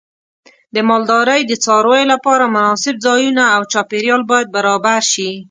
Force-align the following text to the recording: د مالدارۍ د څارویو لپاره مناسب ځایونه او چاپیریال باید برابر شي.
د 0.75 0.77
مالدارۍ 0.89 1.41
د 1.45 1.51
څارویو 1.63 2.09
لپاره 2.13 2.51
مناسب 2.55 2.95
ځایونه 3.05 3.43
او 3.55 3.61
چاپیریال 3.73 4.21
باید 4.31 4.47
برابر 4.55 5.01
شي. 5.13 5.31